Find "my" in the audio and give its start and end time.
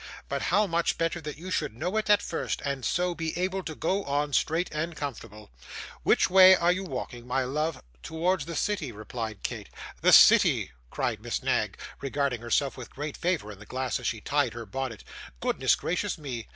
7.27-7.43